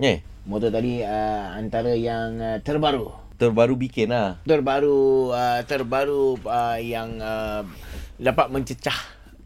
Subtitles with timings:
[0.00, 3.12] Eh, Motor tadi uh, antara yang uh, terbaru.
[3.36, 4.40] terbaru bikin lah.
[4.48, 7.64] Terbaru uh, terbaru uh, yang uh,
[8.16, 8.96] dapat mencecah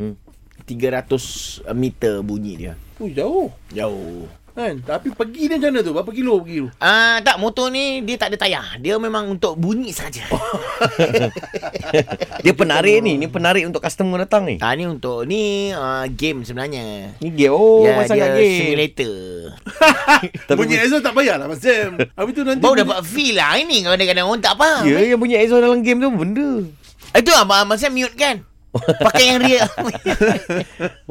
[0.00, 0.16] Hmm.
[0.64, 2.72] 300 meter bunyi dia.
[2.96, 3.48] Oh, jauh.
[3.70, 4.26] Jauh.
[4.52, 4.84] Kan?
[4.84, 5.92] Tapi pergi dia macam mana tu?
[5.96, 6.68] Berapa kilo pergi tu?
[6.76, 8.76] Ah uh, tak motor ni dia tak ada tayar.
[8.84, 10.28] Dia memang untuk bunyi saja.
[12.44, 13.16] Dia penarik ni.
[13.16, 14.60] Ni penarik untuk customer datang ni.
[14.60, 17.16] Ah ni untuk ni uh, game sebenarnya.
[17.24, 17.48] Ni game.
[17.48, 18.60] Oh, ya, masa dia game.
[18.60, 19.16] simulator.
[20.52, 21.96] Tapi bunyi exhaust tak payah lah Mas Sam.
[22.12, 24.84] Habis tu nanti Baru bunyi- dapat feel lah ini kadang-kadang orang tak faham.
[24.84, 26.50] Ya, yang bunyi exhaust dalam game tu benda.
[27.16, 28.44] Itu apa masa mute kan?
[29.04, 29.68] Pakai yang real.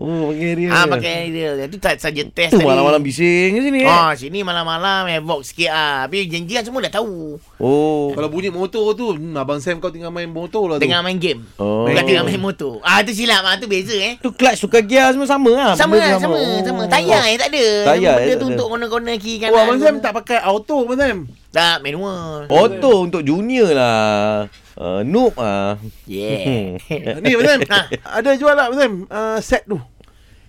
[0.02, 0.74] Oh, pakai dia.
[0.74, 1.54] ah pakai yang real.
[1.70, 2.66] Itu tak saja test Tu tadi.
[2.66, 3.88] malam-malam bising sini eh.
[3.88, 6.10] Ah sini malam-malam havoc sikit ah.
[6.10, 7.38] Tapi janjian semua dah tahu.
[7.62, 8.10] Oh.
[8.18, 10.90] Kalau bunyi motor tu, hmm, Abang Sam kau tinggal main motor lah tu.
[10.90, 11.46] Tengah main game.
[11.62, 11.86] Oh.
[11.86, 12.82] Bukan tengah main motor.
[12.82, 14.18] Ah tu silap ah tu beza eh.
[14.18, 15.72] Tu clutch tukar gear semua sama lah.
[15.78, 16.82] Sama lah, sama, sama.
[16.90, 17.66] Tayar eh tak ada.
[17.94, 19.54] Tayar Benda eh, tu untuk corner-corner kiri kanan.
[19.54, 21.18] Oh, Abang Sam tak pakai auto, Abang Sam.
[21.54, 22.50] Tak, manual.
[22.50, 24.50] Auto untuk junior lah.
[24.82, 25.78] Uh, noob ah.
[26.10, 26.82] Yeah.
[27.22, 27.82] Ni Sam, Ha.
[28.18, 29.06] ada jual tak Sam?
[29.06, 29.78] Uh, set tu.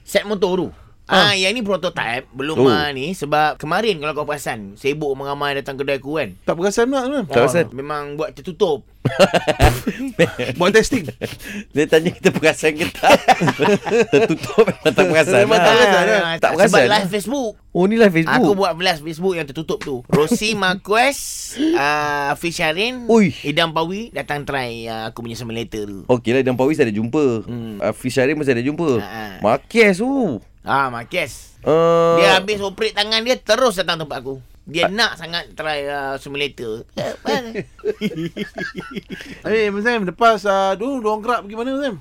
[0.09, 0.69] Set motor tu.
[1.13, 2.67] Ah, yang ni prototype belum Oh.
[2.67, 6.33] ah ni sebab kemarin kalau kau perasan sibuk mengamai datang kedai aku kan.
[6.43, 7.27] Tak perasan tak Abang Sam?
[7.27, 7.67] Tak perasan.
[7.71, 8.89] Memang buat tertutup.
[10.57, 11.05] Buat testing.
[11.71, 13.19] Dia tanya kita perasan ke tak.
[14.13, 15.39] Tertutup memang tak perasan.
[15.43, 15.67] Memang lah.
[15.67, 16.21] tak perasan, eh?
[16.39, 16.87] Tak Sebab perasan.
[16.89, 17.53] live Facebook.
[17.69, 18.39] Oh ni live Facebook.
[18.39, 19.97] Aku buat live Facebook yang tertutup tu.
[20.07, 21.19] Rosi Marquez,
[21.75, 23.35] uh, Fisharin, Ui.
[23.43, 25.99] Idam Pawi datang try uh, aku punya simulator tu.
[26.07, 27.83] Okey lah Dan Pawis ada jumpa Hmm.
[27.83, 29.25] Hafiz Syarif masih ada jumpa Ha, ha.
[29.41, 31.59] Marquez tu Ah, Marquez.
[31.67, 34.39] uh, Dia habis operate tangan dia terus datang tempat aku.
[34.63, 36.87] Dia nak sangat try uh, simulator.
[36.95, 37.51] Eh, mana?
[39.43, 41.95] Eh, Abang Sam, lepas uh, tu, diorang gerak pergi mana Sam?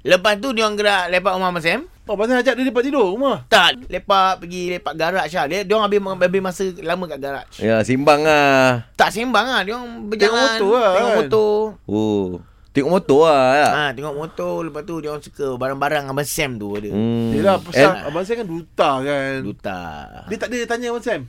[0.00, 1.84] Lepas tu dia orang gerak lepak rumah Mas Sam.
[2.08, 3.44] Oh, Sam ajak dia lepak tidur rumah.
[3.52, 5.44] Tak, lepak pergi lepak garaj lah.
[5.44, 7.48] Dia dia orang habis habis masa lama kat garaj.
[7.60, 11.18] Ya simbang lah Tak sembang ah, dia orang berjalan motor lah, tengok kan?
[11.20, 11.52] motor.
[11.84, 12.40] Oh
[12.76, 13.68] Tengok motor lah ya.
[13.72, 16.92] Ha, tengok motor lepas tu dia orang suka barang-barang Abang Sam tu ada.
[16.92, 17.32] hmm.
[17.32, 19.32] Yelah, pasal And, Abang Sam kan duta kan.
[19.40, 19.80] Duta.
[20.28, 21.22] Dia tak ada tanya Abang Sam.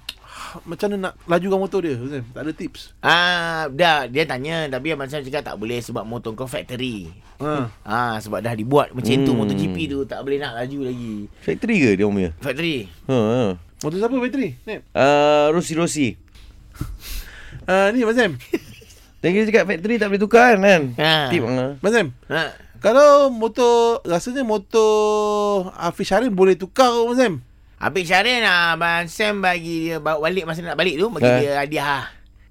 [0.63, 2.23] Macam mana nak lajukan motor dia Abang Sam?
[2.27, 2.81] Tak ada tips.
[2.99, 7.07] Ah, dah dia tanya tapi Abang Sam cakap tak boleh sebab motor kau factory.
[7.39, 7.71] Ha.
[7.81, 9.39] Ah, sebab dah dibuat macam tu Hmm.
[9.39, 11.31] MotoGP tu tak boleh nak laju lagi.
[11.39, 12.77] Factory ke dia orang punya Factory.
[13.07, 13.43] Ha, ha.
[13.77, 14.49] Motor siapa bateri?
[14.67, 14.81] Nep.
[14.91, 16.07] Uh, Rosi Rosi
[17.63, 18.31] Uh, ni Abang Sam.
[19.17, 21.13] Kita cakap factory tak boleh tukar kan kan Ha.
[21.33, 21.73] Tip uh.
[21.81, 22.07] Abang Sam.
[22.29, 22.43] Ha.
[22.77, 24.91] Kalau motor Rasanya motor
[25.73, 27.33] Hafiz Syarin boleh tukar ke Abang Sam?
[27.81, 31.39] Habis Syarin ah, Abang Sam bagi dia bawa balik masa nak balik tu bagi Ha.
[31.41, 32.01] dia hadiah.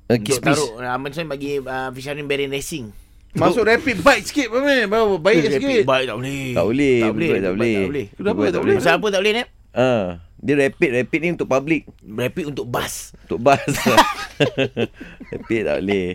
[0.07, 2.91] Uh, Untuk kiss taruh ah, Abang Sam bagi uh, Fisharin Berin Racing.
[3.37, 4.49] Masuk rapid bike sikit
[4.89, 6.57] Baru baik sikit Baik tak boleh.
[6.57, 7.29] Tak boleh Tak boleh.
[7.29, 8.07] Tak boleh Tak boleh.
[8.17, 8.77] Kenapa tak boleh?
[8.81, 9.49] Pasal apa tak boleh Nep?
[9.77, 10.07] Ah,
[10.47, 13.11] Dia rapid Rapid ni untuk public Rapid untuk bas.
[13.27, 13.59] Untuk bus
[15.35, 16.07] Rapid tak boleh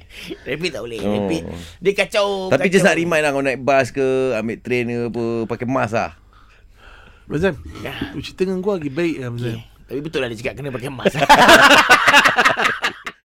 [0.47, 0.99] Rapid tak boleh.
[1.03, 1.11] Oh.
[1.11, 1.43] Rapid.
[1.83, 2.27] Dia kacau.
[2.47, 2.73] Tapi kacau.
[2.79, 4.07] just nak remind lah Kau naik bus ke
[4.39, 6.11] Ambil train ke apa Pakai mask lah
[7.35, 7.91] Sam Ya.
[8.23, 9.59] Cerita dengan gua lagi baik Abang Sam
[9.91, 9.99] Okay.
[9.99, 11.19] Tapi betul lah dia cakap kena pakai mask.